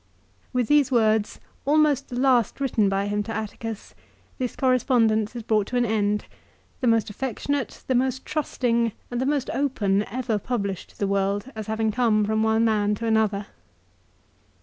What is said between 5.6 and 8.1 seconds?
to an end, the most affectionate, the